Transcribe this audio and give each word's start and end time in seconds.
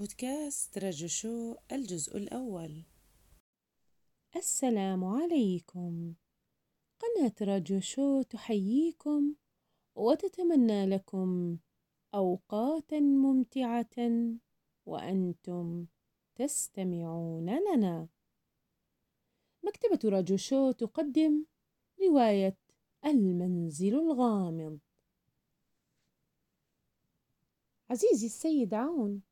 بودكاست 0.00 0.78
رجو 0.78 1.06
شو 1.06 1.56
الجزء 1.72 2.16
الأول. 2.16 2.82
السلام 4.36 5.04
عليكم. 5.04 6.14
قناة 7.00 7.32
راديو 7.42 7.80
شو 7.80 8.22
تحييكم 8.22 9.34
وتتمنى 9.94 10.86
لكم 10.86 11.58
أوقاتا 12.14 13.00
ممتعة 13.00 13.96
وأنتم 14.86 15.86
تستمعون 16.34 17.50
لنا. 17.58 18.08
مكتبة 19.62 20.10
راديو 20.10 20.36
شو 20.36 20.70
تقدم 20.70 21.44
رواية 22.00 22.56
المنزل 23.04 23.94
الغامض. 23.94 24.78
عزيزي 27.90 28.26
السيد 28.26 28.74
عون 28.74 29.29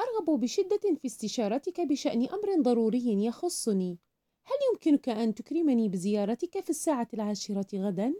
أرغب 0.00 0.40
بشدة 0.40 0.94
في 0.96 1.06
استشارتك 1.06 1.80
بشأن 1.80 2.28
أمر 2.28 2.62
ضروري 2.62 3.24
يخصني. 3.24 3.98
هل 4.44 4.56
يمكنك 4.72 5.08
أن 5.08 5.34
تكرمني 5.34 5.88
بزيارتك 5.88 6.60
في 6.60 6.70
الساعة 6.70 7.08
العاشرة 7.14 7.66
غدا؟ 7.74 8.14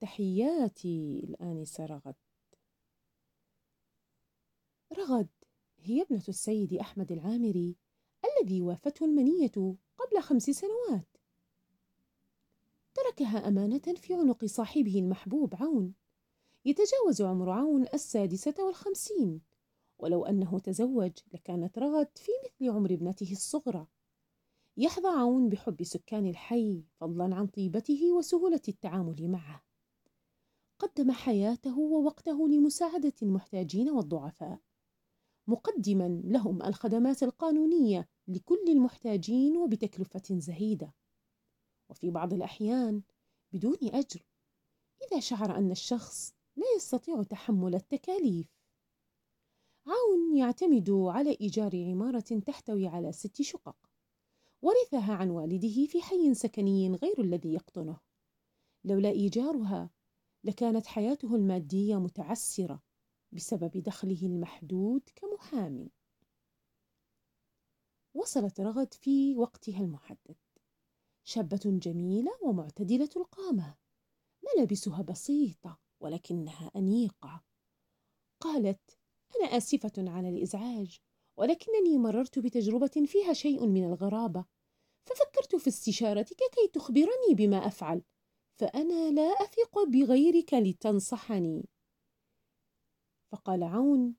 تحياتي 0.00 1.20
الآنسة 1.24 1.86
رغد 1.86 2.14
رغد 4.92 5.28
هي 5.78 6.02
ابنة 6.02 6.22
السيد 6.28 6.74
أحمد 6.74 7.12
العامري 7.12 7.76
الذي 8.24 8.62
وافته 8.62 9.04
المنية 9.04 9.76
قبل 9.98 10.22
خمس 10.22 10.42
سنوات. 10.42 11.16
تركها 12.94 13.48
أمانة 13.48 13.94
في 13.96 14.14
عنق 14.14 14.44
صاحبه 14.44 14.98
المحبوب 14.98 15.54
عون. 15.54 15.94
يتجاوز 16.64 17.22
عمر 17.22 17.50
عون 17.50 17.82
السادسة 17.94 18.54
والخمسين. 18.66 19.40
ولو 19.98 20.24
أنه 20.24 20.58
تزوج 20.58 21.12
لكانت 21.34 21.78
رغد 21.78 22.08
في 22.14 22.32
مثل 22.44 22.70
عمر 22.70 22.92
ابنته 22.92 23.32
الصغرى. 23.32 23.86
يحظى 24.76 25.08
عون 25.08 25.48
بحب 25.48 25.82
سكان 25.82 26.26
الحي 26.26 26.84
فضلا 27.00 27.34
عن 27.34 27.46
طيبته 27.46 28.12
وسهولة 28.12 28.60
التعامل 28.68 29.28
معه. 29.28 29.62
قدم 30.78 31.10
حياته 31.10 31.78
ووقته 31.78 32.48
لمساعدة 32.48 33.12
المحتاجين 33.22 33.90
والضعفاء. 33.90 34.58
مقدما 35.46 36.22
لهم 36.24 36.62
الخدمات 36.62 37.22
القانونية 37.22 38.08
لكل 38.28 38.64
المحتاجين 38.68 39.56
وبتكلفة 39.56 40.38
زهيدة. 40.38 40.94
وفي 41.90 42.10
بعض 42.10 42.32
الأحيان 42.32 43.02
بدون 43.52 43.76
أجر. 43.82 44.26
إذا 45.06 45.20
شعر 45.20 45.56
أن 45.56 45.70
الشخص 45.70 46.34
لا 46.56 46.64
يستطيع 46.76 47.22
تحمل 47.22 47.74
التكاليف 47.74 48.55
عون 49.86 50.36
يعتمد 50.36 50.90
على 50.90 51.36
إيجار 51.40 51.90
عمارة 51.90 52.40
تحتوي 52.46 52.86
على 52.86 53.12
ست 53.12 53.42
شقق 53.42 53.76
ورثها 54.62 55.14
عن 55.14 55.30
والده 55.30 55.86
في 55.86 56.02
حي 56.02 56.34
سكني 56.34 56.90
غير 56.90 57.20
الذي 57.20 57.52
يقطنه. 57.52 58.00
لولا 58.84 59.08
إيجارها 59.08 59.90
لكانت 60.44 60.86
حياته 60.86 61.34
المادية 61.34 61.96
متعسرة 61.96 62.82
بسبب 63.32 63.70
دخله 63.76 64.26
المحدود 64.26 65.02
كمحامي. 65.14 65.90
وصلت 68.14 68.60
رغد 68.60 68.94
في 68.94 69.36
وقتها 69.36 69.80
المحدد. 69.80 70.36
شابة 71.24 71.60
جميلة 71.64 72.32
ومعتدلة 72.42 73.10
القامة. 73.16 73.76
ملابسها 74.42 75.02
بسيطة 75.02 75.78
ولكنها 76.00 76.70
أنيقة. 76.76 77.44
قالت 78.40 78.98
أنا 79.40 79.56
آسفة 79.56 79.92
على 79.98 80.28
الإزعاج 80.28 80.98
ولكنني 81.36 81.98
مررت 81.98 82.38
بتجربة 82.38 83.04
فيها 83.06 83.32
شيء 83.32 83.66
من 83.66 83.84
الغرابة. 83.84 84.44
ففكرت 85.04 85.56
في 85.56 85.68
استشارتك 85.68 86.36
كي 86.36 86.68
تخبرني 86.72 87.34
بما 87.34 87.66
أفعل 87.66 88.02
فأنا 88.58 89.10
لا 89.10 89.22
أثق 89.22 89.84
بغيرك 89.84 90.54
لتنصحني. 90.54 91.68
فقال 93.32 93.62
عون 93.62 94.14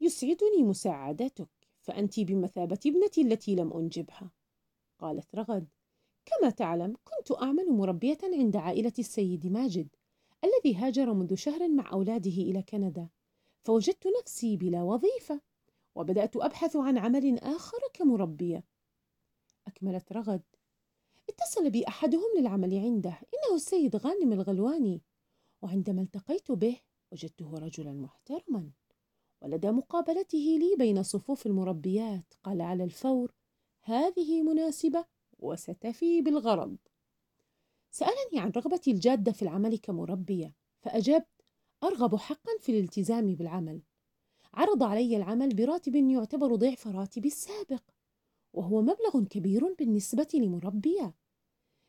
يسعدني 0.00 0.62
مساعدتك 0.62 1.50
فأنت 1.80 2.20
بمثابة 2.20 2.80
ابنتي 2.86 3.20
التي 3.20 3.54
لم 3.54 3.72
أنجبها. 3.72 4.32
قالت 4.98 5.34
رغد 5.34 5.68
كما 6.24 6.50
تعلم 6.50 6.96
كنت 7.04 7.32
أعمل 7.42 7.70
مربية 7.70 8.18
عند 8.22 8.56
عائلة 8.56 8.92
السيد 8.98 9.46
ماجد 9.46 9.88
الذي 10.44 10.76
هاجر 10.76 11.12
منذ 11.12 11.34
شهر 11.34 11.68
مع 11.68 11.92
أولاده 11.92 12.30
إلى 12.30 12.62
كندا. 12.62 13.08
فوجدت 13.62 14.06
نفسي 14.20 14.56
بلا 14.56 14.82
وظيفة 14.82 15.40
وبدأت 15.94 16.36
أبحث 16.36 16.76
عن 16.76 16.98
عمل 16.98 17.38
آخر 17.38 17.78
كمربية. 17.94 18.64
أكملت 19.66 20.12
رغد. 20.12 20.42
اتصل 21.28 21.70
بي 21.70 21.88
أحدهم 21.88 22.38
للعمل 22.38 22.78
عنده. 22.78 23.10
إنه 23.10 23.54
السيد 23.54 23.96
غانم 23.96 24.32
الغلواني. 24.32 25.02
وعندما 25.62 26.02
التقيت 26.02 26.52
به 26.52 26.80
وجدته 27.12 27.58
رجلا 27.58 27.92
محترما. 27.92 28.70
ولدى 29.42 29.70
مقابلته 29.70 30.58
لي 30.60 30.76
بين 30.78 31.02
صفوف 31.02 31.46
المربيات. 31.46 32.34
قال 32.42 32.60
على 32.60 32.84
الفور 32.84 33.34
هذه 33.82 34.42
مناسبة 34.42 35.04
وستفي 35.38 36.22
بالغرض. 36.22 36.76
سألني 37.90 38.40
عن 38.40 38.50
رغبتي 38.50 38.90
الجادة 38.90 39.32
في 39.32 39.42
العمل 39.42 39.78
كمربية 39.78 40.54
فأجبت 40.80 41.41
أرغب 41.84 42.16
حقا 42.16 42.52
في 42.60 42.72
الالتزام 42.72 43.34
بالعمل. 43.34 43.82
عرض 44.54 44.82
علي 44.82 45.16
العمل 45.16 45.54
براتب 45.54 45.94
يعتبر 45.94 46.54
ضعف 46.54 46.86
راتبي 46.86 47.28
السابق 47.28 47.82
وهو 48.52 48.82
مبلغ 48.82 49.24
كبير 49.30 49.74
بالنسبة 49.78 50.28
لمربية. 50.34 51.14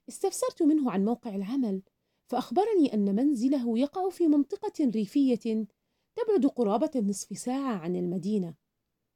استفسرت 0.10 0.64
منه 0.64 0.92
عن 0.92 1.06
موقع 1.06 1.36
العمل 1.36 1.82
فأخبرني 2.26 2.94
أن 2.94 3.16
منزله 3.16 3.80
يقع 3.80 4.10
في 4.10 4.28
منطقة 4.28 4.90
ريفية 4.90 5.66
تبعد 6.16 6.46
قرابة 6.46 6.92
نصف 6.96 7.38
ساعة 7.38 7.74
عن 7.74 7.96
المدينة. 7.96 8.56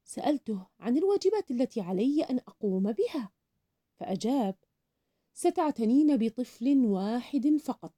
سألته 0.04 0.68
عن 0.80 0.98
الواجبات 0.98 1.52
التي 1.52 1.82
علي 1.82 2.24
أن 2.24 2.38
أقوم 2.38 2.92
بها 2.92 3.32
فأجاب 3.96 4.56
ستعتنين 5.34 6.18
بطفل 6.18 6.86
واحد 6.86 7.58
فقط 7.58 7.94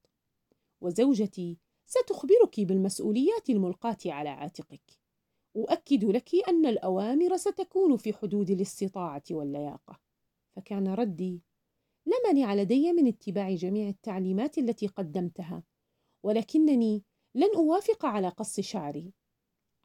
وزوجتي 0.82 1.58
ستخبرك 1.90 2.60
بالمسؤوليات 2.60 3.50
الملقاة 3.50 3.98
على 4.06 4.30
عاتقك. 4.30 5.00
أؤكد 5.56 6.04
لك 6.04 6.30
أن 6.50 6.66
الأوامر 6.66 7.38
ستكون 7.38 7.98
في 7.98 8.14
حدود 8.14 8.50
الاستطاعة 8.50 9.24
واللياقة. 9.32 10.00
فكان 10.56 10.88
ردي 10.88 11.42
لا 12.06 12.16
مانع 12.26 12.56
لدي 12.56 12.94
من 12.94 13.08
اتباع 13.08 13.56
جميع 13.56 13.90
التعليمات 13.90 14.58
التي 14.58 14.88
قدمتها 14.88 15.64
ولكنني 16.24 17.04
لن 17.36 17.56
أوافق 17.56 18.06
على 18.06 18.30
قص 18.30 18.60
شعري. 18.60 19.14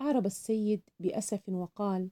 أعرب 0.01 0.27
السيد 0.27 0.83
بأسف 1.01 1.49
وقال 1.49 2.11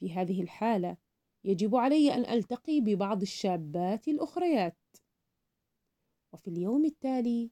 في 0.00 0.12
هذه 0.12 0.42
الحالة 0.42 0.96
يجب 1.44 1.76
علي 1.76 2.14
أن 2.14 2.20
ألتقي 2.20 2.80
ببعض 2.80 3.22
الشابات 3.22 4.08
الأخريات. 4.08 4.78
وفي 6.32 6.48
اليوم 6.48 6.84
التالي 6.84 7.50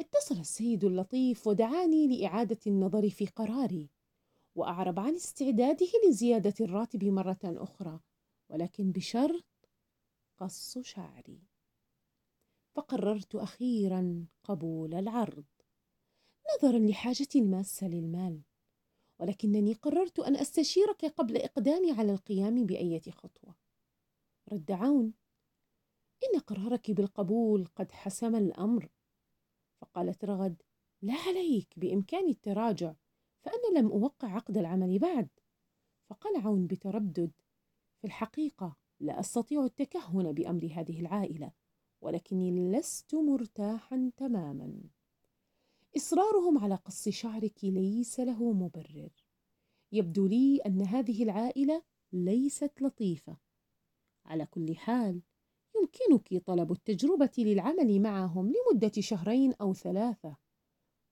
اتصل 0.00 0.40
السيد 0.40 0.84
اللطيف 0.84 1.46
ودعاني 1.46 2.06
لإعادة 2.06 2.58
النظر 2.66 3.10
في 3.10 3.26
قراري 3.26 3.90
وأعرب 4.54 5.00
عن 5.00 5.14
استعداده 5.14 5.86
لزيادة 6.08 6.54
الراتب 6.60 7.04
مرة 7.04 7.38
أخرى 7.44 8.00
ولكن 8.48 8.92
بشرط 8.92 9.44
قص 10.36 10.78
شعري. 10.78 11.42
فقررت 12.74 13.34
أخيرا 13.34 14.26
قبول 14.44 14.94
العرض. 14.94 15.44
نظرا 16.54 16.78
لحاجتي 16.78 17.38
الماسة 17.38 17.88
للمال 17.88 18.42
ولكنني 19.20 19.72
قررت 19.72 20.20
أن 20.20 20.36
أستشيرك 20.36 21.04
قبل 21.04 21.36
إقدامي 21.36 21.92
على 21.92 22.12
القيام 22.12 22.66
بأية 22.66 23.10
خطوة. 23.10 23.54
رد 24.52 24.70
عون. 24.72 25.12
إن 26.24 26.40
قرارك 26.40 26.90
بالقبول 26.90 27.66
قد 27.76 27.92
حسم 27.92 28.36
الأمر. 28.36 28.88
فقالت 29.84 30.24
رغد 30.24 30.62
لا 31.02 31.14
عليك 31.14 31.74
بإمكاني 31.76 32.30
التراجع 32.30 32.94
فأنا 33.40 33.78
لم 33.78 33.92
أوقع 33.92 34.28
عقد 34.28 34.58
العمل 34.58 34.98
بعد. 34.98 35.28
فقال 36.10 36.36
عون 36.36 36.66
بتردد 36.66 37.32
في 38.00 38.06
الحقيقة 38.06 38.76
لا 39.00 39.20
أستطيع 39.20 39.64
التكهن 39.64 40.32
بأمر 40.32 40.68
هذه 40.72 41.00
العائلة 41.00 41.52
ولكني 42.00 42.72
لست 42.72 43.14
مرتاحا 43.14 44.10
تماما. 44.16 44.80
إصرارهم 45.96 46.58
على 46.58 46.74
قص 46.74 47.08
شعرك 47.08 47.64
ليس 47.64 48.20
له 48.20 48.52
مبرر. 48.52 49.12
يبدو 49.92 50.26
لي 50.26 50.60
أن 50.66 50.82
هذه 50.82 51.22
العائلة 51.22 51.82
ليست 52.12 52.82
لطيفة. 52.82 53.36
على 54.24 54.46
كل 54.46 54.76
حال 54.76 55.22
يمكنك 55.76 56.44
طلب 56.46 56.72
التجربة 56.72 57.30
للعمل 57.38 58.02
معهم 58.02 58.52
لمدة 58.52 58.92
شهرين 59.00 59.54
أو 59.60 59.74
ثلاثة 59.74 60.36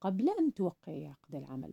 قبل 0.00 0.28
أن 0.38 0.54
توقعي 0.54 1.06
عقد 1.06 1.34
العمل. 1.34 1.72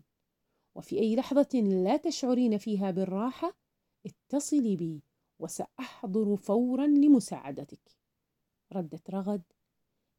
وفي 0.75 0.99
أي 0.99 1.15
لحظة 1.15 1.59
لا 1.59 1.97
تشعرين 1.97 2.57
فيها 2.57 2.91
بالراحة 2.91 3.57
اتصلي 4.05 4.75
بي 4.75 5.03
وسأحضر 5.39 6.35
فورا 6.35 6.87
لمساعدتك. 6.87 7.97
ردت 8.73 9.09
رغد 9.09 9.43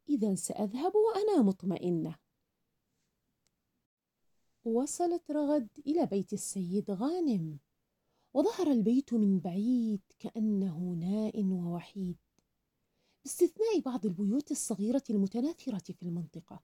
إذا 0.08 0.34
سأذهب 0.34 0.92
وأنا 0.94 1.42
مطمئنة. 1.42 2.14
وصلت 4.64 5.30
رغد 5.30 5.68
إلى 5.86 6.06
بيت 6.06 6.32
السيد 6.32 6.90
غانم 6.90 7.58
وظهر 8.34 8.66
البيت 8.66 9.14
من 9.14 9.38
بعيد 9.38 10.00
كأنه 10.18 10.78
ناء 10.78 11.44
ووحيد. 11.44 12.16
باستثناء 13.24 13.80
بعض 13.80 14.06
البيوت 14.06 14.50
الصغيرة 14.50 15.02
المتناثرة 15.10 15.92
في 15.92 16.02
المنطقة. 16.02 16.62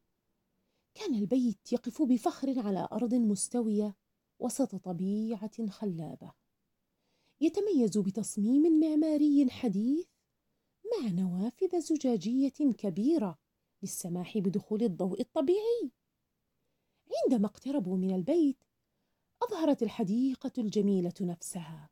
كان 0.95 1.15
البيت 1.15 1.73
يقف 1.73 2.03
بفخر 2.03 2.59
على 2.59 2.89
أرض 2.93 3.15
مستوية 3.15 3.97
وسط 4.39 4.75
طبيعة 4.75 5.67
خلابة. 5.69 6.33
يتميز 7.41 7.99
بتصميم 7.99 8.81
معماري 8.81 9.51
حديث 9.51 10.07
مع 10.85 11.09
نوافذ 11.09 11.81
زجاجية 11.81 12.73
كبيرة 12.79 13.39
للسماح 13.83 14.39
بدخول 14.39 14.83
الضوء 14.83 15.21
الطبيعي. 15.21 15.91
عندما 17.25 17.47
اقتربوا 17.47 17.97
من 17.97 18.15
البيت 18.15 18.65
أظهرت 19.43 19.83
الحديقة 19.83 20.53
الجميلة 20.59 21.15
نفسها. 21.21 21.91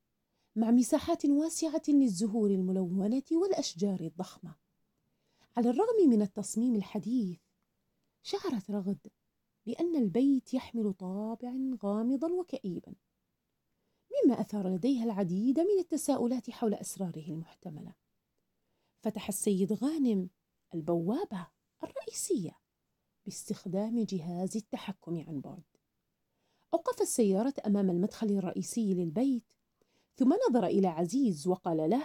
مع 0.57 0.71
مساحات 0.71 1.27
واسعة 1.27 1.83
للزهور 1.89 2.51
الملونة 2.51 3.23
والأشجار 3.33 4.01
الضخمة. 4.01 4.55
على 5.57 5.71
الرغم 5.71 6.11
من 6.11 6.23
التصميم 6.23 6.75
الحديث 6.77 7.41
شعرت 8.23 8.71
رغد 8.71 8.99
بأن 9.67 9.97
البيت 9.97 10.55
يحمل 10.55 10.93
طابعا 10.93 11.79
غامضا 11.85 12.33
وكئيبا 12.33 12.95
مما 14.13 14.41
أثار 14.41 14.69
لديها 14.69 15.05
العديد 15.05 15.61
من 15.61 15.79
التساؤلات 15.79 16.51
حول 16.51 16.75
أسراره 16.75 17.29
المحتملة. 17.29 17.95
فتح 19.03 19.29
السيد 19.29 19.73
غانم 19.73 20.31
البوابة 20.75 21.47
الرئيسية 21.83 22.59
باستخدام 23.25 24.05
جهاز 24.05 24.57
التحكم 24.57 25.25
عن 25.29 25.41
بعد. 25.41 25.65
أوقف 26.75 27.01
السيارة 27.01 27.55
أمام 27.67 27.91
المدخل 27.91 28.27
الرئيسي 28.27 28.95
للبيت 28.95 29.53
ثم 30.17 30.35
نظر 30.49 30.67
إلى 30.67 30.87
عزيز 30.87 31.49
وقال 31.49 31.91
له 31.91 32.05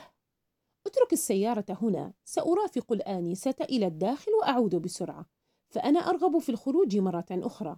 اترك 0.88 1.14
السيارة 1.14 1.66
هنا 1.70 2.14
سأرافق 2.26 2.92
الآنسة 2.92 3.56
إلى 3.62 3.88
الداخل 3.88 4.32
وأعود 4.32 4.76
بسرعة 4.76 5.26
فأنا 5.70 6.00
أرغب 6.00 6.38
في 6.38 6.50
الخروج 6.50 6.98
مرة 6.98 7.28
أخرى. 7.32 7.78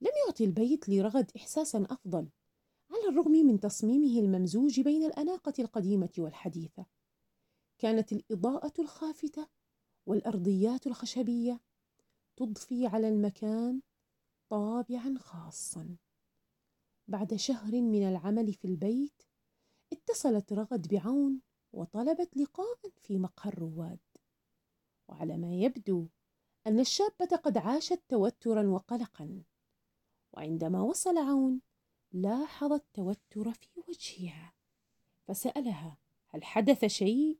لم 0.00 0.10
يعطي 0.26 0.44
البيت 0.44 0.88
لرغد 0.88 1.30
إحساسا 1.36 1.86
أفضل 1.90 2.28
على 2.90 3.08
الرغم 3.08 3.32
من 3.32 3.60
تصميمه 3.60 4.20
الممزوج 4.20 4.80
بين 4.80 5.04
الأناقة 5.04 5.52
القديمة 5.58 6.12
والحديثة. 6.18 6.86
كانت 7.78 8.12
الإضاءة 8.12 8.72
الخافتة 8.78 9.48
والأرضيات 10.06 10.86
الخشبية 10.86 11.60
تضفي 12.36 12.86
على 12.86 13.08
المكان 13.08 13.80
طابعا 14.48 15.14
خاصا. 15.18 15.96
بعد 17.12 17.34
شهر 17.34 17.80
من 17.80 18.08
العمل 18.08 18.52
في 18.52 18.64
البيت 18.64 19.22
اتصلت 19.92 20.52
رغد 20.52 20.88
بعون 20.88 21.40
وطلبت 21.72 22.36
لقاء 22.36 22.78
في 23.00 23.18
مقهى 23.18 23.52
الرواد 23.52 23.98
وعلى 25.08 25.38
ما 25.38 25.54
يبدو 25.54 26.08
أن 26.66 26.80
الشابة 26.80 27.36
قد 27.44 27.58
عاشت 27.58 28.02
توترا 28.08 28.68
وقلقا 28.68 29.42
وعندما 30.32 30.82
وصل 30.82 31.18
عون 31.18 31.60
لاحظ 32.12 32.72
التوتر 32.72 33.52
في 33.52 33.68
وجهها 33.88 34.52
فسألها 35.28 35.98
هل 36.28 36.44
حدث 36.44 36.84
شيء؟ 36.84 37.38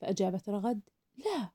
فأجابت 0.00 0.48
رغد 0.48 0.80
لا 1.16 1.52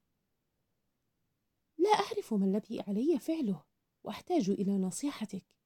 لا 1.77 1.89
أعرف 1.89 2.33
ما 2.33 2.45
الذي 2.45 2.81
علي 2.81 3.19
فعله 3.19 3.63
وأحتاج 4.03 4.49
إلى 4.49 4.77
نصيحتك 4.77 5.58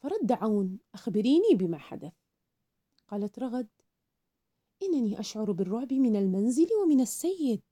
فرد 0.00 0.32
عون 0.32 0.78
أخبريني 0.94 1.54
بما 1.54 1.78
حدث. 1.78 2.12
قالت 3.08 3.38
رغد 3.38 3.68
إنني 4.82 5.20
أشعر 5.20 5.52
بالرعب 5.52 5.92
من 5.92 6.16
المنزل 6.16 6.68
ومن 6.82 7.00
السيد. 7.00 7.62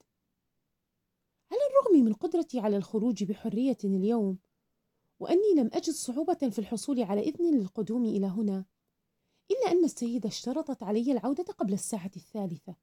على 1.51 1.61
الرغم 1.71 2.05
من 2.05 2.13
قدرتي 2.13 2.61
على 2.61 2.77
الخروج 2.77 3.25
بحرية 3.25 3.79
اليوم 3.85 4.39
وأني 5.21 5.55
لم 5.57 5.71
أجد 5.73 5.91
صعوبة 5.91 6.49
في 6.51 6.59
الحصول 6.59 7.03
على 7.03 7.21
إذن 7.21 7.55
للقدوم 7.55 8.05
إلى 8.05 8.27
هنا 8.27 8.65
إلا 9.51 9.73
أن 9.73 9.85
السيدة 9.85 10.29
اشترطت 10.29 10.83
علي 10.83 11.13
العودة 11.13 11.45
قبل 11.45 11.73
الساعة 11.73 12.11
الثالثة 12.17 12.77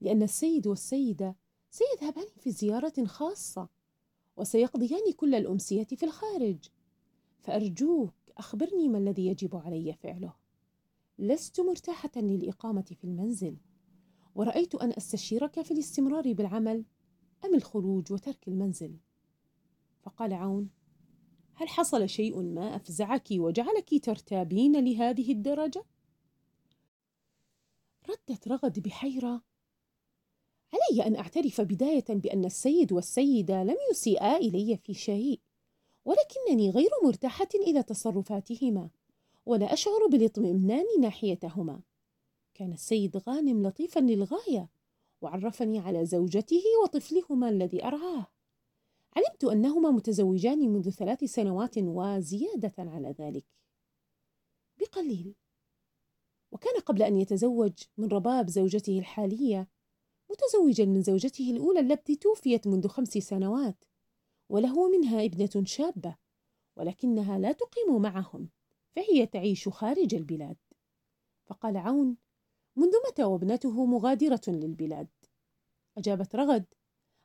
لأن 0.00 0.22
السيد 0.22 0.66
والسيدة 0.66 1.36
سيذهبان 1.70 2.26
في 2.40 2.50
زيارة 2.50 3.04
خاصة 3.04 3.68
وسيقضيان 4.36 5.12
كل 5.16 5.34
الأمسية 5.34 5.84
في 5.84 6.02
الخارج. 6.02 6.68
فأرجوك 7.40 8.14
أخبرني 8.38 8.88
ما 8.88 8.98
الذي 8.98 9.26
يجب 9.26 9.56
علي 9.56 9.92
فعله. 9.92 10.34
لست 11.18 11.60
مرتاحة 11.60 12.10
للإقامة 12.16 12.82
في 12.82 13.04
المنزل. 13.04 13.56
ورأيت 14.34 14.74
أن 14.74 14.92
أستشيرك 14.96 15.62
في 15.62 15.70
الاستمرار 15.70 16.32
بالعمل 16.32 16.84
أم 17.44 17.54
الخروج 17.54 18.12
وترك 18.12 18.48
المنزل؟ 18.48 18.96
فقال 20.02 20.32
عون 20.32 20.70
هل 21.54 21.68
حصل 21.68 22.08
شيء 22.08 22.42
ما 22.42 22.76
أفزعك 22.76 23.28
وجعلك 23.30 24.04
ترتابين 24.04 24.84
لهذه 24.84 25.32
الدرجة؟ 25.32 25.84
ردت 28.10 28.48
رغد 28.48 28.80
بحيرة 28.80 29.42
علي 30.74 31.06
أن 31.06 31.16
أعترف 31.16 31.60
بداية 31.60 32.04
بأن 32.08 32.44
السيد 32.44 32.92
والسيدة 32.92 33.64
لم 33.64 33.76
يسيئا 33.90 34.36
إلي 34.36 34.76
في 34.76 34.94
شيء. 34.94 35.40
ولكنني 36.04 36.70
غير 36.70 36.90
مرتاحة 37.04 37.48
إلى 37.54 37.82
تصرفاتهما 37.82 38.90
ولا 39.46 39.72
أشعر 39.72 40.06
بالاطمئنان 40.06 40.84
ناحيتهما. 41.00 41.80
كان 42.54 42.72
السيد 42.72 43.16
غانم 43.16 43.66
لطيفا 43.66 44.00
للغاية 44.00 44.70
وعرفني 45.20 45.78
على 45.78 46.06
زوجته 46.06 46.62
وطفلهما 46.82 47.48
الذي 47.48 47.84
أرعاه. 47.84 48.26
علمت 49.16 49.44
أنهما 49.44 49.90
متزوجان 49.90 50.58
منذ 50.58 50.90
ثلاث 50.90 51.24
سنوات 51.24 51.78
وزيادة 51.78 52.74
على 52.78 53.14
ذلك. 53.18 53.44
بقليل. 54.78 55.34
وكان 56.52 56.80
قبل 56.80 57.02
أن 57.02 57.16
يتزوج 57.16 57.72
من 57.96 58.08
رباب 58.08 58.50
زوجته 58.50 58.98
الحالية 58.98 59.68
متزوجا 60.30 60.84
من 60.84 61.02
زوجته 61.02 61.50
الأولى 61.50 61.80
التي 61.80 62.16
توفيت 62.16 62.66
منذ 62.66 62.88
خمس 62.88 63.08
سنوات. 63.08 63.84
وله 64.54 64.88
منها 64.88 65.24
ابنة 65.24 65.64
شابة 65.64 66.16
ولكنها 66.76 67.38
لا 67.38 67.52
تقيم 67.52 68.02
معهم 68.02 68.48
فهي 68.96 69.26
تعيش 69.26 69.68
خارج 69.68 70.14
البلاد. 70.14 70.56
فقال 71.46 71.76
عون 71.76 72.16
منذ 72.76 72.92
متى 73.08 73.24
وابنته 73.24 73.86
مغادرة 73.86 74.40
للبلاد؟ 74.48 75.08
أجابت 75.98 76.36
رغد 76.36 76.64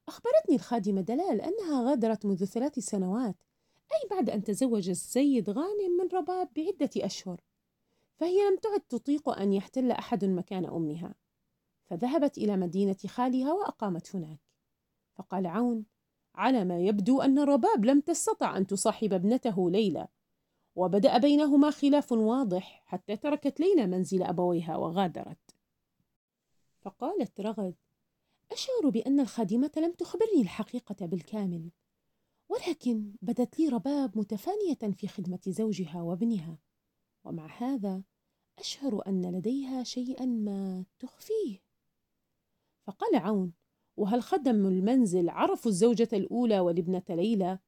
أخبرتني 0.07 0.55
الخادمة 0.55 1.01
دلال 1.01 1.41
أنها 1.41 1.89
غادرت 1.89 2.25
منذ 2.25 2.45
ثلاث 2.45 2.79
سنوات 2.79 3.35
أي 3.91 4.09
بعد 4.09 4.29
أن 4.29 4.43
تزوج 4.43 4.89
السيد 4.89 5.49
غانم 5.49 5.97
من 5.99 6.07
رباب 6.13 6.49
بعدة 6.55 6.89
أشهر 6.97 7.41
فهي 8.15 8.37
لم 8.49 8.57
تعد 8.57 8.81
تطيق 8.81 9.29
أن 9.29 9.53
يحتل 9.53 9.91
أحد 9.91 10.25
مكان 10.25 10.65
أمها. 10.65 11.15
فذهبت 11.85 12.37
إلى 12.37 12.57
مدينة 12.57 12.97
خالها 13.07 13.53
وأقامت 13.53 14.15
هناك. 14.15 14.39
فقال 15.15 15.47
عون 15.47 15.85
على 16.35 16.65
ما 16.65 16.79
يبدو 16.79 17.21
أن 17.21 17.39
رباب 17.39 17.85
لم 17.85 18.01
تستطع 18.01 18.57
أن 18.57 18.67
تصاحب 18.67 19.13
ابنته 19.13 19.71
ليلى. 19.71 20.07
وبدأ 20.75 21.17
بينهما 21.17 21.71
خلاف 21.71 22.11
واضح 22.11 22.83
حتى 22.85 23.15
تركت 23.15 23.59
ليلى 23.59 23.87
منزل 23.87 24.23
أبويها 24.23 24.77
وغادرت. 24.77 25.55
فقالت 26.81 27.41
رغد 27.41 27.75
أشعر 28.51 28.89
بأن 28.89 29.19
الخادمة 29.19 29.71
لم 29.77 29.91
تخبرني 29.91 30.41
الحقيقة 30.41 31.05
بالكامل 31.05 31.71
ولكن 32.49 33.13
بدت 33.21 33.59
لي 33.59 33.67
رباب 33.67 34.17
متفانية 34.17 34.93
في 34.93 35.07
خدمة 35.07 35.39
زوجها 35.47 36.01
وابنها 36.01 36.57
ومع 37.23 37.47
هذا 37.57 38.03
أشعر 38.59 39.07
أن 39.07 39.37
لديها 39.37 39.83
شيئا 39.83 40.25
ما 40.25 40.85
تخفيه. 40.99 41.59
فقال 42.83 43.15
عون 43.15 43.53
وهل 43.99 44.21
خدم 44.21 44.67
المنزل 44.67 45.29
عرفوا 45.29 45.71
الزوجة 45.71 46.07
الأولى 46.13 46.59
والابنة 46.59 47.03
ليلى؟ 47.09 47.59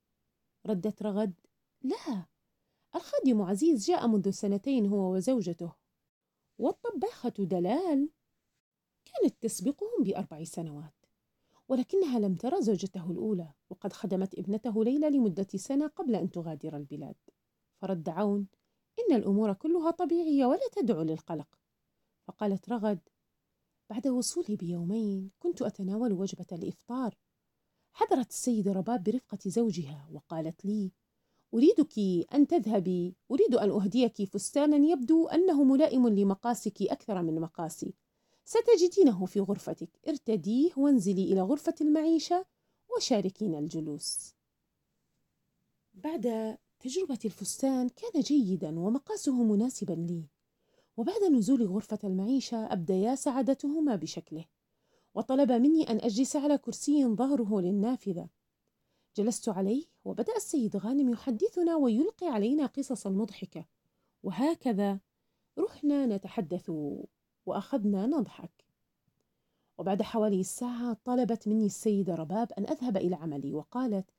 ردت 0.66 1.04
رغد. 1.04 1.34
لا 1.82 2.26
الخادم 2.96 3.42
عزيز 3.42 3.88
جاء 3.88 4.08
منذ 4.08 4.30
سنتين 4.30 4.86
هو 4.86 5.16
وزوجته. 5.16 5.74
والطباخة 6.58 7.30
دلال 7.30 8.10
كانت 9.06 9.36
تسبقهم 9.42 10.04
بأربع 10.04 10.44
سنوات 10.44 10.94
ولكنها 11.68 12.20
لم 12.20 12.36
ترى 12.36 12.62
زوجته 12.62 13.12
الأولى 13.12 13.54
وقد 13.70 13.94
خدمت 13.94 14.40
ابنته 14.40 14.84
ليلى 14.84 15.10
لمدة 15.10 15.48
سنة 15.56 15.88
قبل 15.88 16.16
أن 16.16 16.32
تغادر 16.32 16.78
البلاد. 16.78 17.16
فرد 17.82 18.10
عون 18.10 18.48
إن 19.00 19.16
الأمور 19.16 19.54
كلها 19.54 19.92
طبيعية 19.92 20.46
ولا 20.46 20.70
تدعو 20.72 21.02
للقلق. 21.02 21.60
فقالت 22.28 22.70
رغد 22.70 23.00
بعد 23.91 24.07
وصولي 24.07 24.55
بيومين 24.55 25.31
كنت 25.39 25.62
أتناول 25.62 26.13
وجبة 26.13 26.45
الإفطار. 26.51 27.17
حضرت 27.93 28.29
السيدة 28.29 28.71
رباب 28.71 29.03
برفقة 29.03 29.39
زوجها 29.45 30.10
وقالت 30.12 30.65
لي 30.65 30.91
أريدك 31.53 32.00
أن 32.33 32.48
تذهبي. 32.48 33.15
أريد 33.31 33.55
أن 33.55 33.69
أهديك 33.69 34.24
فستانا 34.24 34.77
يبدو 34.77 35.27
أنه 35.27 35.63
ملائم 35.63 36.07
لمقاسك 36.07 36.81
أكثر 36.81 37.21
من 37.21 37.41
مقاسي. 37.41 37.93
ستجدينه 38.45 39.25
في 39.25 39.39
غرفتك. 39.39 39.89
ارتديه 40.07 40.71
وانزلي 40.77 41.24
إلى 41.24 41.41
غرفة 41.41 41.75
المعيشة 41.81 42.45
وشاركين 42.98 43.55
الجلوس. 43.55 44.33
بعد 45.93 46.57
تجربة 46.79 47.19
الفستان 47.25 47.89
كان 47.89 48.21
جيدا 48.21 48.79
ومقاسه 48.79 49.43
مناسبا 49.43 49.93
لي. 49.93 50.27
وبعد 50.98 51.24
نزول 51.24 51.67
غرفة 51.67 52.00
المعيشة 52.03 52.74
أبديا 52.74 53.15
سعادتهما 53.15 53.95
بشكله 53.95 54.45
وطلب 55.13 55.51
مني 55.51 55.89
أن 55.89 55.98
أجلس 55.98 56.36
على 56.36 56.57
كرسي 56.57 57.05
ظهره 57.05 57.62
للنافذة. 57.62 58.29
جلست 59.17 59.50
عليه 59.50 59.86
وبدأ 60.05 60.36
السيد 60.36 60.77
غانم 60.77 61.10
يحدثنا 61.10 61.75
ويلقي 61.75 62.27
علينا 62.27 62.65
قصصا 62.65 63.10
مضحكة. 63.10 63.65
وهكذا 64.24 65.00
رحنا 65.60 66.05
نتحدث 66.05 66.71
وأخذنا 67.45 68.05
نضحك. 68.05 68.65
وبعد 69.77 70.01
حوالي 70.01 70.43
ساعة 70.43 70.98
طلبت 71.05 71.48
مني 71.48 71.65
السيدة 71.65 72.15
رباب 72.15 72.51
أن 72.51 72.65
أذهب 72.65 72.98
إلى 72.98 73.15
عملي 73.15 73.53
وقالت 73.53 74.10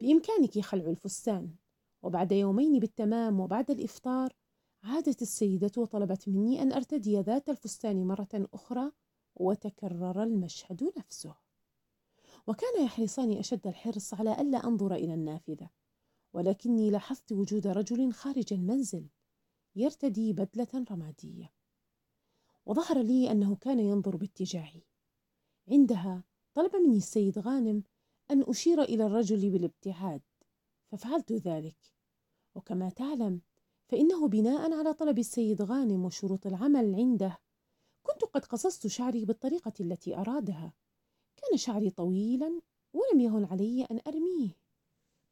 بإمكانك 0.00 0.60
خلع 0.60 0.84
الفستان. 0.84 1.54
وبعد 2.02 2.32
يومين 2.32 2.78
بالتمام 2.78 3.40
وبعد 3.40 3.70
الإفطار 3.70 4.32
عادت 4.84 5.22
السيدة 5.22 5.70
وطلبت 5.76 6.28
مني 6.28 6.62
أن 6.62 6.72
أرتدي 6.72 7.20
ذات 7.20 7.48
الفستان 7.48 8.06
مرة 8.06 8.28
أخرى 8.34 8.92
وتكرر 9.34 10.22
المشهد 10.22 10.92
نفسه. 10.98 11.34
وكان 12.46 12.84
يحرصان 12.84 13.32
أشد 13.32 13.66
الحرص 13.66 14.14
على 14.14 14.40
ألا 14.40 14.64
أنظر 14.64 14.94
إلى 14.94 15.14
النافذة 15.14 15.70
ولكني 16.32 16.90
لاحظت 16.90 17.32
وجود 17.32 17.66
رجل 17.66 18.12
خارج 18.12 18.52
المنزل 18.52 19.08
يرتدي 19.76 20.32
بدلة 20.32 20.84
رمادية. 20.90 21.52
وظهر 22.66 23.02
لي 23.02 23.30
أنه 23.30 23.56
كان 23.56 23.80
ينظر 23.80 24.16
باتجاهي. 24.16 24.82
عندها 25.68 26.24
طلب 26.54 26.76
مني 26.76 26.96
السيد 26.96 27.38
غانم 27.38 27.82
أن 28.30 28.42
أشير 28.42 28.82
إلى 28.82 29.06
الرجل 29.06 29.50
بالابتعاد 29.50 30.22
ففعلت 30.90 31.32
ذلك. 31.32 31.94
وكما 32.54 32.88
تعلم 32.88 33.40
فإنه 33.92 34.28
بناء 34.28 34.72
على 34.72 34.94
طلب 34.94 35.18
السيد 35.18 35.62
غانم 35.62 36.04
وشروط 36.04 36.46
العمل 36.46 36.94
عنده. 36.94 37.38
كنت 38.02 38.24
قد 38.24 38.44
قصصت 38.44 38.86
شعري 38.86 39.24
بالطريقة 39.24 39.72
التي 39.80 40.16
أرادها. 40.16 40.72
كان 41.36 41.58
شعري 41.58 41.90
طويلا 41.90 42.60
ولم 42.92 43.20
يهن 43.20 43.44
علي 43.44 43.84
أن 43.84 44.00
أرميه. 44.06 44.58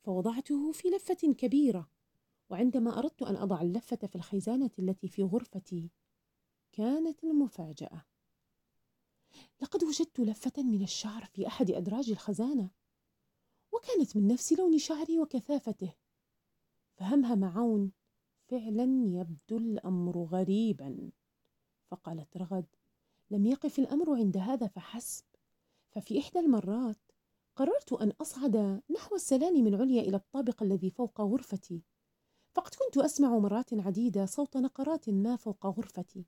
فوضعته 0.03 0.73
في 0.73 0.89
لفة 0.89 1.15
كبيرة 1.15 1.91
وعندما 2.51 2.99
أردت 2.99 3.23
أن 3.23 3.37
أضع 3.37 3.61
اللفة 3.61 3.97
في 3.97 4.17
الخزانة 4.17 4.71
التي 4.79 5.09
في 5.09 5.23
غرفتي 5.23 5.91
كانت 6.73 7.25
المفاجأة. 7.25 8.05
لقد 9.61 9.85
وجدت 9.85 10.21
لفة 10.21 10.63
من 10.63 10.83
الشعر 10.83 11.25
في 11.25 11.47
أحد 11.47 11.71
أدراج 11.71 12.11
الخزانة 12.11 12.71
وكانت 13.73 14.17
من 14.17 14.27
نفس 14.27 14.53
لون 14.53 14.79
شعري 14.79 15.19
وكثافته. 15.19 15.95
فهمهم 16.95 17.45
عون 17.45 17.93
فعلا 18.51 18.85
يبدو 19.07 19.59
الأمر 19.59 20.19
غريبا. 20.19 21.11
فقالت 21.91 22.37
رغد 22.37 22.67
لم 23.31 23.47
يقف 23.47 23.79
الأمر 23.79 24.15
عند 24.15 24.37
هذا 24.37 24.67
فحسب. 24.67 25.25
ففي 25.91 26.19
إحدى 26.19 26.39
المرات 26.39 26.99
قررت 27.57 27.93
أن 27.93 28.13
أصعد 28.21 28.83
نحو 28.91 29.15
السلالم 29.15 29.67
العليا 29.67 30.03
إلى 30.03 30.17
الطابق 30.17 30.63
الذي 30.63 30.91
فوق 30.91 31.21
غرفتي. 31.21 31.83
فقد 32.55 32.75
كنت 32.75 32.99
أسمع 33.05 33.39
مرات 33.39 33.75
عديدة 33.75 34.27
صوت 34.27 34.57
نقرات 34.57 35.09
ما 35.09 35.37
فوق 35.37 35.67
غرفتي. 35.67 36.25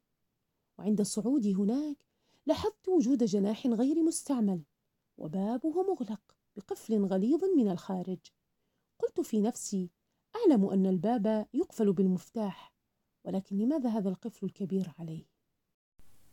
وعند 0.79 1.03
صعودي 1.03 1.55
هناك 1.55 2.05
لاحظت 2.47 2.89
وجود 2.89 3.25
جناح 3.25 3.67
غير 3.67 4.03
مستعمل 4.03 4.63
وبابه 5.19 5.83
مغلق 5.83 6.37
بقفل 6.57 7.05
غليظ 7.05 7.45
من 7.57 7.71
الخارج. 7.71 8.21
قلت 8.99 9.21
في 9.21 9.41
نفسي 9.41 9.91
أعلم 10.43 10.71
أن 10.71 10.87
الباب 10.87 11.47
يقفل 11.55 11.93
بالمفتاح 11.93 12.73
ولكن 13.25 13.59
لماذا 13.59 13.91
هذا 13.91 14.09
القفل 14.09 14.47
الكبير 14.47 14.93
عليه؟ 14.99 15.25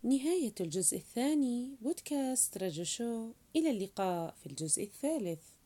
نهاية 0.04 0.54
الجزء 0.62 0.98
الثاني 0.98 1.78
بودكاست 1.82 2.58
رجو 2.58 2.84
شو. 2.84 3.32
إلى 3.56 3.70
اللقاء 3.72 4.36
في 4.36 4.46
الجزء 4.46 4.84
الثالث. 4.84 5.59